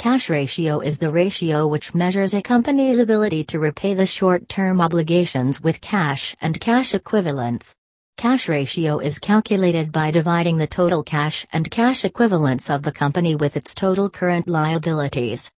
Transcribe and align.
Cash 0.00 0.30
ratio 0.30 0.80
is 0.80 0.98
the 0.98 1.12
ratio 1.12 1.66
which 1.66 1.94
measures 1.94 2.32
a 2.32 2.40
company's 2.40 3.00
ability 3.00 3.44
to 3.44 3.58
repay 3.58 3.92
the 3.92 4.06
short 4.06 4.48
term 4.48 4.80
obligations 4.80 5.60
with 5.60 5.82
cash 5.82 6.34
and 6.40 6.58
cash 6.58 6.94
equivalents. 6.94 7.76
Cash 8.16 8.48
ratio 8.48 8.98
is 8.98 9.18
calculated 9.18 9.92
by 9.92 10.10
dividing 10.10 10.56
the 10.56 10.66
total 10.66 11.02
cash 11.02 11.46
and 11.52 11.70
cash 11.70 12.06
equivalents 12.06 12.70
of 12.70 12.82
the 12.82 12.90
company 12.90 13.34
with 13.34 13.58
its 13.58 13.74
total 13.74 14.08
current 14.08 14.48
liabilities. 14.48 15.52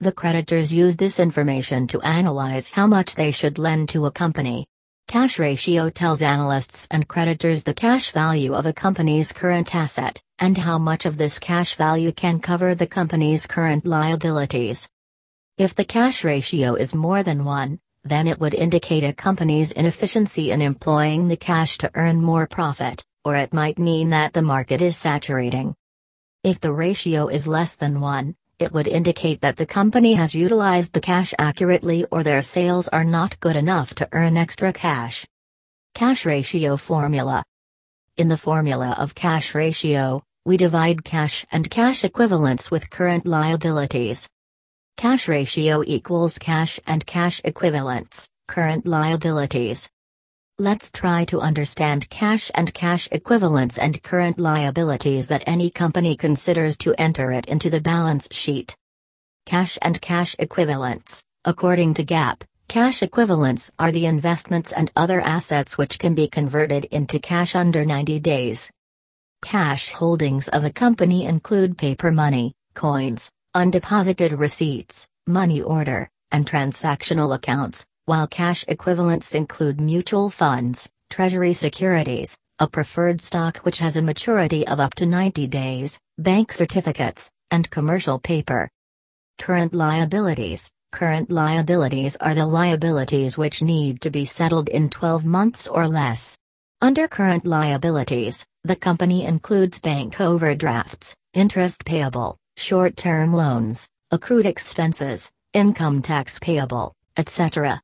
The 0.00 0.12
creditors 0.12 0.74
use 0.74 0.98
this 0.98 1.18
information 1.18 1.86
to 1.86 2.02
analyze 2.02 2.68
how 2.68 2.86
much 2.86 3.14
they 3.14 3.30
should 3.30 3.58
lend 3.58 3.88
to 3.88 4.04
a 4.04 4.10
company. 4.10 4.66
Cash 5.10 5.40
ratio 5.40 5.90
tells 5.90 6.22
analysts 6.22 6.86
and 6.92 7.08
creditors 7.08 7.64
the 7.64 7.74
cash 7.74 8.12
value 8.12 8.54
of 8.54 8.64
a 8.64 8.72
company's 8.72 9.32
current 9.32 9.74
asset 9.74 10.22
and 10.38 10.56
how 10.56 10.78
much 10.78 11.04
of 11.04 11.16
this 11.16 11.40
cash 11.40 11.74
value 11.74 12.12
can 12.12 12.38
cover 12.38 12.76
the 12.76 12.86
company's 12.86 13.44
current 13.44 13.84
liabilities. 13.84 14.88
If 15.58 15.74
the 15.74 15.84
cash 15.84 16.22
ratio 16.22 16.76
is 16.76 16.94
more 16.94 17.24
than 17.24 17.44
1, 17.44 17.80
then 18.04 18.28
it 18.28 18.38
would 18.38 18.54
indicate 18.54 19.02
a 19.02 19.12
company's 19.12 19.72
inefficiency 19.72 20.52
in 20.52 20.62
employing 20.62 21.26
the 21.26 21.36
cash 21.36 21.76
to 21.78 21.90
earn 21.96 22.22
more 22.22 22.46
profit, 22.46 23.04
or 23.24 23.34
it 23.34 23.52
might 23.52 23.80
mean 23.80 24.10
that 24.10 24.32
the 24.32 24.42
market 24.42 24.80
is 24.80 24.96
saturating. 24.96 25.74
If 26.44 26.60
the 26.60 26.72
ratio 26.72 27.26
is 27.26 27.48
less 27.48 27.74
than 27.74 28.00
1, 28.00 28.36
it 28.60 28.72
would 28.72 28.86
indicate 28.86 29.40
that 29.40 29.56
the 29.56 29.64
company 29.64 30.12
has 30.12 30.34
utilized 30.34 30.92
the 30.92 31.00
cash 31.00 31.32
accurately 31.38 32.04
or 32.12 32.22
their 32.22 32.42
sales 32.42 32.88
are 32.88 33.04
not 33.04 33.40
good 33.40 33.56
enough 33.56 33.94
to 33.94 34.08
earn 34.12 34.36
extra 34.36 34.70
cash. 34.70 35.26
Cash 35.94 36.26
Ratio 36.26 36.76
Formula 36.76 37.42
In 38.18 38.28
the 38.28 38.36
formula 38.36 38.94
of 38.98 39.14
cash 39.14 39.54
ratio, 39.54 40.22
we 40.44 40.58
divide 40.58 41.04
cash 41.04 41.46
and 41.50 41.70
cash 41.70 42.04
equivalents 42.04 42.70
with 42.70 42.90
current 42.90 43.26
liabilities. 43.26 44.28
Cash 44.98 45.26
ratio 45.26 45.82
equals 45.86 46.38
cash 46.38 46.78
and 46.86 47.04
cash 47.06 47.40
equivalents, 47.44 48.28
current 48.46 48.86
liabilities. 48.86 49.88
Let's 50.60 50.90
try 50.90 51.24
to 51.24 51.40
understand 51.40 52.10
cash 52.10 52.50
and 52.54 52.74
cash 52.74 53.08
equivalents 53.12 53.78
and 53.78 54.02
current 54.02 54.38
liabilities 54.38 55.28
that 55.28 55.42
any 55.46 55.70
company 55.70 56.18
considers 56.18 56.76
to 56.84 56.94
enter 56.98 57.32
it 57.32 57.46
into 57.46 57.70
the 57.70 57.80
balance 57.80 58.28
sheet. 58.30 58.76
Cash 59.46 59.78
and 59.80 59.98
cash 60.02 60.36
equivalents, 60.38 61.24
according 61.46 61.94
to 61.94 62.04
GAAP, 62.04 62.42
cash 62.68 63.02
equivalents 63.02 63.70
are 63.78 63.90
the 63.90 64.04
investments 64.04 64.74
and 64.74 64.92
other 64.96 65.22
assets 65.22 65.78
which 65.78 65.98
can 65.98 66.14
be 66.14 66.28
converted 66.28 66.84
into 66.90 67.18
cash 67.18 67.56
under 67.56 67.86
90 67.86 68.20
days. 68.20 68.70
Cash 69.40 69.92
holdings 69.92 70.48
of 70.48 70.64
a 70.64 70.70
company 70.70 71.24
include 71.24 71.78
paper 71.78 72.10
money, 72.10 72.52
coins, 72.74 73.30
undeposited 73.56 74.38
receipts, 74.38 75.08
money 75.26 75.62
order, 75.62 76.10
and 76.30 76.44
transactional 76.44 77.34
accounts, 77.34 77.86
while 78.10 78.26
cash 78.26 78.64
equivalents 78.66 79.36
include 79.36 79.80
mutual 79.80 80.30
funds, 80.30 80.90
treasury 81.10 81.52
securities, 81.52 82.36
a 82.58 82.66
preferred 82.66 83.20
stock 83.20 83.58
which 83.58 83.78
has 83.78 83.96
a 83.96 84.02
maturity 84.02 84.66
of 84.66 84.80
up 84.80 84.92
to 84.96 85.06
90 85.06 85.46
days, 85.46 85.96
bank 86.18 86.52
certificates, 86.52 87.30
and 87.52 87.70
commercial 87.70 88.18
paper. 88.18 88.68
Current 89.38 89.72
liabilities 89.72 90.72
Current 90.90 91.30
liabilities 91.30 92.16
are 92.16 92.34
the 92.34 92.46
liabilities 92.46 93.38
which 93.38 93.62
need 93.62 94.00
to 94.00 94.10
be 94.10 94.24
settled 94.24 94.68
in 94.70 94.90
12 94.90 95.24
months 95.24 95.68
or 95.68 95.86
less. 95.86 96.36
Under 96.80 97.06
current 97.06 97.46
liabilities, 97.46 98.44
the 98.64 98.74
company 98.74 99.24
includes 99.24 99.78
bank 99.78 100.20
overdrafts, 100.20 101.14
interest 101.32 101.84
payable, 101.84 102.36
short 102.56 102.96
term 102.96 103.32
loans, 103.32 103.88
accrued 104.10 104.46
expenses, 104.46 105.30
income 105.54 106.02
tax 106.02 106.40
payable, 106.40 106.92
etc. 107.16 107.80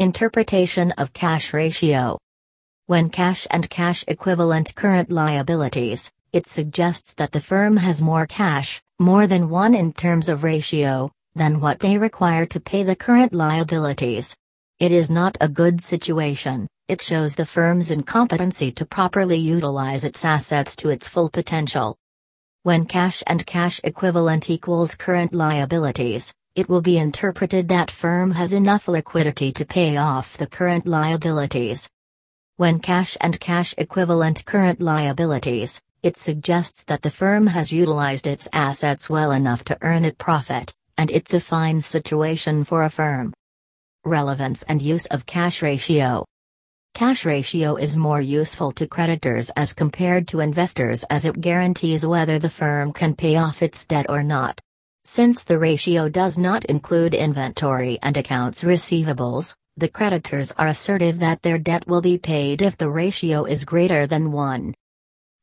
Interpretation 0.00 0.92
of 0.92 1.12
cash 1.12 1.52
ratio. 1.52 2.20
When 2.86 3.10
cash 3.10 3.48
and 3.50 3.68
cash 3.68 4.04
equivalent 4.06 4.72
current 4.76 5.10
liabilities, 5.10 6.12
it 6.32 6.46
suggests 6.46 7.14
that 7.14 7.32
the 7.32 7.40
firm 7.40 7.76
has 7.78 8.00
more 8.00 8.24
cash, 8.24 8.80
more 9.00 9.26
than 9.26 9.50
one 9.50 9.74
in 9.74 9.92
terms 9.92 10.28
of 10.28 10.44
ratio, 10.44 11.10
than 11.34 11.58
what 11.58 11.80
they 11.80 11.98
require 11.98 12.46
to 12.46 12.60
pay 12.60 12.84
the 12.84 12.94
current 12.94 13.34
liabilities. 13.34 14.36
It 14.78 14.92
is 14.92 15.10
not 15.10 15.36
a 15.40 15.48
good 15.48 15.82
situation, 15.82 16.68
it 16.86 17.02
shows 17.02 17.34
the 17.34 17.44
firm's 17.44 17.90
incompetency 17.90 18.70
to 18.70 18.86
properly 18.86 19.38
utilize 19.38 20.04
its 20.04 20.24
assets 20.24 20.76
to 20.76 20.90
its 20.90 21.08
full 21.08 21.28
potential. 21.28 21.96
When 22.62 22.86
cash 22.86 23.24
and 23.26 23.44
cash 23.44 23.80
equivalent 23.82 24.48
equals 24.48 24.94
current 24.94 25.34
liabilities, 25.34 26.32
it 26.58 26.68
will 26.68 26.80
be 26.80 26.98
interpreted 26.98 27.68
that 27.68 27.88
firm 27.88 28.32
has 28.32 28.52
enough 28.52 28.88
liquidity 28.88 29.52
to 29.52 29.64
pay 29.64 29.96
off 29.96 30.36
the 30.36 30.46
current 30.48 30.88
liabilities. 30.88 31.88
When 32.56 32.80
cash 32.80 33.16
and 33.20 33.38
cash 33.38 33.76
equivalent 33.78 34.44
current 34.44 34.80
liabilities, 34.80 35.80
it 36.02 36.16
suggests 36.16 36.82
that 36.86 37.02
the 37.02 37.12
firm 37.12 37.46
has 37.46 37.72
utilized 37.72 38.26
its 38.26 38.48
assets 38.52 39.08
well 39.08 39.30
enough 39.30 39.62
to 39.66 39.78
earn 39.82 40.04
a 40.04 40.10
profit, 40.10 40.74
and 40.96 41.12
it's 41.12 41.32
a 41.32 41.38
fine 41.38 41.80
situation 41.80 42.64
for 42.64 42.82
a 42.82 42.90
firm. 42.90 43.32
Relevance 44.04 44.64
and 44.64 44.82
use 44.82 45.06
of 45.06 45.26
cash 45.26 45.62
ratio. 45.62 46.24
Cash 46.92 47.24
ratio 47.24 47.76
is 47.76 47.96
more 47.96 48.20
useful 48.20 48.72
to 48.72 48.88
creditors 48.88 49.50
as 49.50 49.72
compared 49.72 50.26
to 50.26 50.40
investors 50.40 51.04
as 51.08 51.24
it 51.24 51.40
guarantees 51.40 52.04
whether 52.04 52.40
the 52.40 52.50
firm 52.50 52.92
can 52.92 53.14
pay 53.14 53.36
off 53.36 53.62
its 53.62 53.86
debt 53.86 54.06
or 54.08 54.24
not. 54.24 54.60
Since 55.10 55.44
the 55.44 55.58
ratio 55.58 56.10
does 56.10 56.36
not 56.36 56.66
include 56.66 57.14
inventory 57.14 57.98
and 58.02 58.14
accounts 58.14 58.62
receivables, 58.62 59.54
the 59.74 59.88
creditors 59.88 60.52
are 60.58 60.66
assertive 60.66 61.18
that 61.20 61.40
their 61.40 61.56
debt 61.56 61.88
will 61.88 62.02
be 62.02 62.18
paid 62.18 62.60
if 62.60 62.76
the 62.76 62.90
ratio 62.90 63.46
is 63.46 63.64
greater 63.64 64.06
than 64.06 64.32
1. 64.32 64.74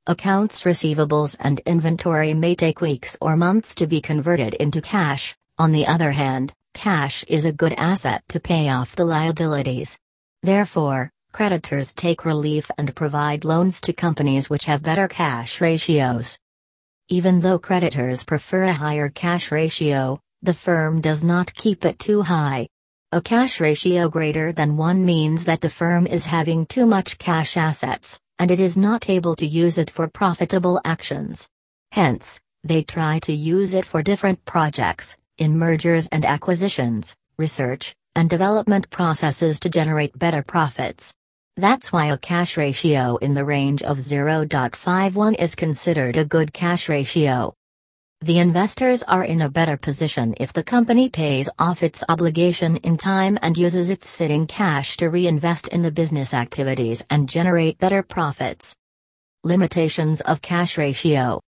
Accounts 0.06 0.66
receivables 0.66 1.36
and 1.40 1.62
inventory 1.62 2.36
may 2.36 2.54
take 2.54 2.80
weeks 2.80 3.18
or 3.20 3.36
months 3.36 3.74
to 3.74 3.88
be 3.88 4.02
converted 4.02 4.54
into 4.54 4.82
cash, 4.82 5.36
on 5.58 5.72
the 5.72 5.88
other 5.88 6.12
hand, 6.12 6.54
cash 6.76 7.24
is 7.24 7.46
a 7.46 7.52
good 7.52 7.74
asset 7.74 8.22
to 8.30 8.40
pay 8.40 8.70
off 8.70 8.96
the 8.96 9.04
liabilities. 9.04 9.98
Therefore, 10.44 11.10
creditors 11.32 11.92
take 11.92 12.24
relief 12.24 12.70
and 12.78 12.96
provide 12.96 13.44
loans 13.44 13.82
to 13.82 13.94
companies 13.94 14.48
which 14.48 14.66
have 14.66 14.84
better 14.84 15.08
cash 15.08 15.60
ratios. 15.60 16.38
Even 17.08 17.40
though 17.40 17.60
creditors 17.60 18.24
prefer 18.24 18.64
a 18.64 18.74
higher 18.74 19.10
cash 19.10 19.52
ratio, 19.52 20.20
the 20.42 20.56
firm 20.56 21.02
does 21.02 21.24
not 21.24 21.54
keep 21.54 21.86
it 21.86 22.00
too 22.00 22.24
high. 22.24 22.68
A 23.12 23.22
cash 23.22 23.60
ratio 23.60 24.10
greater 24.10 24.52
than 24.52 24.76
1 24.76 25.06
means 25.06 25.46
that 25.46 25.62
the 25.62 25.70
firm 25.70 26.08
is 26.08 26.26
having 26.26 26.66
too 26.66 26.88
much 26.88 27.20
cash 27.20 27.58
assets, 27.58 28.20
and 28.40 28.50
it 28.50 28.60
is 28.60 28.76
not 28.76 29.08
able 29.08 29.36
to 29.36 29.46
use 29.46 29.78
it 29.78 29.92
for 29.92 30.08
profitable 30.08 30.82
actions. 30.84 31.48
Hence, 31.92 32.42
they 32.64 32.82
try 32.82 33.20
to 33.20 33.34
use 33.34 33.76
it 33.76 33.86
for 33.86 34.02
different 34.02 34.44
projects, 34.46 35.16
in 35.38 35.60
mergers 35.60 36.08
and 36.08 36.26
acquisitions, 36.26 37.16
research, 37.38 37.94
and 38.16 38.32
development 38.32 38.90
processes 38.90 39.60
to 39.60 39.70
generate 39.70 40.18
better 40.18 40.42
profits. 40.42 41.14
That's 41.58 41.90
why 41.94 42.08
a 42.08 42.18
cash 42.18 42.58
ratio 42.58 43.16
in 43.16 43.34
the 43.34 43.46
range 43.46 43.82
of 43.82 44.00
0.51 44.00 45.40
is 45.40 45.56
considered 45.56 46.18
a 46.18 46.26
good 46.26 46.52
cash 46.52 46.90
ratio. 46.90 47.54
The 48.20 48.40
investors 48.40 49.04
are 49.04 49.24
in 49.24 49.40
a 49.40 49.50
better 49.50 49.78
position 49.78 50.36
if 50.38 50.52
the 50.52 50.64
company 50.64 51.08
pays 51.08 51.50
off 51.58 51.82
its 51.82 52.04
obligation 52.10 52.76
in 52.78 52.98
time 52.98 53.40
and 53.42 53.58
uses 53.58 53.90
its 53.90 54.10
sitting 54.10 54.48
cash 54.48 54.98
to 54.98 55.10
reinvest 55.10 55.70
in 55.70 55.82
the 55.82 55.92
business 55.92 56.34
activities 56.34 57.06
and 57.10 57.30
generate 57.30 57.78
better 57.78 58.04
profits. 58.04 58.76
Limitations 59.46 60.20
of 60.22 60.42
cash 60.42 60.78
ratio. 60.78 61.40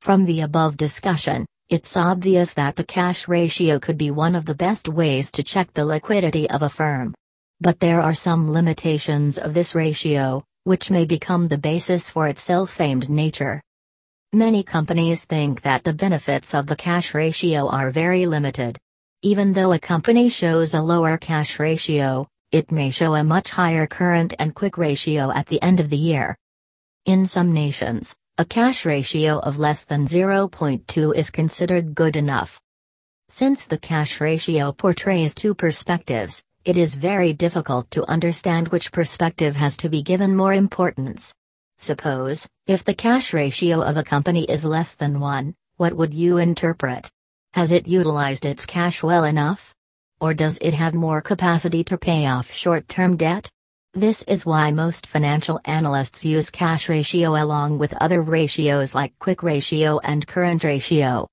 From 0.00 0.24
the 0.24 0.40
above 0.40 0.76
discussion, 0.76 1.46
it's 1.68 1.96
obvious 1.96 2.54
that 2.54 2.74
the 2.74 2.84
cash 2.84 3.28
ratio 3.28 3.78
could 3.78 3.98
be 3.98 4.10
one 4.10 4.34
of 4.34 4.44
the 4.44 4.56
best 4.56 4.88
ways 4.88 5.30
to 5.30 5.44
check 5.44 5.72
the 5.72 5.84
liquidity 5.84 6.50
of 6.50 6.62
a 6.62 6.68
firm. 6.68 7.14
But 7.60 7.80
there 7.80 8.02
are 8.02 8.14
some 8.14 8.50
limitations 8.52 9.38
of 9.38 9.54
this 9.54 9.74
ratio, 9.74 10.44
which 10.64 10.90
may 10.90 11.06
become 11.06 11.48
the 11.48 11.56
basis 11.56 12.10
for 12.10 12.28
its 12.28 12.42
self-famed 12.42 13.08
nature. 13.08 13.62
Many 14.32 14.62
companies 14.62 15.24
think 15.24 15.62
that 15.62 15.82
the 15.82 15.94
benefits 15.94 16.54
of 16.54 16.66
the 16.66 16.76
cash 16.76 17.14
ratio 17.14 17.68
are 17.68 17.90
very 17.90 18.26
limited. 18.26 18.76
Even 19.22 19.54
though 19.54 19.72
a 19.72 19.78
company 19.78 20.28
shows 20.28 20.74
a 20.74 20.82
lower 20.82 21.16
cash 21.16 21.58
ratio, 21.58 22.28
it 22.52 22.70
may 22.70 22.90
show 22.90 23.14
a 23.14 23.24
much 23.24 23.48
higher 23.48 23.86
current 23.86 24.34
and 24.38 24.54
quick 24.54 24.76
ratio 24.76 25.32
at 25.32 25.46
the 25.46 25.62
end 25.62 25.80
of 25.80 25.88
the 25.88 25.96
year. 25.96 26.36
In 27.06 27.24
some 27.24 27.54
nations, 27.54 28.14
a 28.36 28.44
cash 28.44 28.84
ratio 28.84 29.38
of 29.38 29.58
less 29.58 29.84
than 29.84 30.04
0.2 30.04 31.14
is 31.16 31.30
considered 31.30 31.94
good 31.94 32.16
enough. 32.16 32.60
Since 33.28 33.66
the 33.66 33.78
cash 33.78 34.20
ratio 34.20 34.72
portrays 34.72 35.34
two 35.34 35.54
perspectives, 35.54 36.42
it 36.66 36.76
is 36.76 36.96
very 36.96 37.32
difficult 37.32 37.88
to 37.92 38.10
understand 38.10 38.66
which 38.68 38.90
perspective 38.90 39.54
has 39.54 39.76
to 39.76 39.88
be 39.88 40.02
given 40.02 40.36
more 40.36 40.52
importance. 40.52 41.32
Suppose, 41.78 42.48
if 42.66 42.82
the 42.82 42.92
cash 42.92 43.32
ratio 43.32 43.82
of 43.82 43.96
a 43.96 44.02
company 44.02 44.42
is 44.42 44.64
less 44.64 44.96
than 44.96 45.20
1, 45.20 45.54
what 45.76 45.94
would 45.94 46.12
you 46.12 46.38
interpret? 46.38 47.08
Has 47.54 47.70
it 47.70 47.86
utilized 47.86 48.44
its 48.44 48.66
cash 48.66 49.00
well 49.00 49.22
enough? 49.22 49.72
Or 50.20 50.34
does 50.34 50.58
it 50.60 50.74
have 50.74 50.92
more 50.92 51.22
capacity 51.22 51.84
to 51.84 51.96
pay 51.96 52.26
off 52.26 52.52
short 52.52 52.88
term 52.88 53.16
debt? 53.16 53.48
This 53.94 54.24
is 54.24 54.44
why 54.44 54.72
most 54.72 55.06
financial 55.06 55.60
analysts 55.66 56.24
use 56.24 56.50
cash 56.50 56.88
ratio 56.88 57.40
along 57.40 57.78
with 57.78 57.94
other 58.02 58.22
ratios 58.22 58.92
like 58.92 59.16
quick 59.20 59.44
ratio 59.44 60.00
and 60.00 60.26
current 60.26 60.64
ratio. 60.64 61.24